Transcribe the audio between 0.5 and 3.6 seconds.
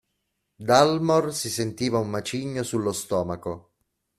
Dalmor si sentiva un macigno sullo stomaco.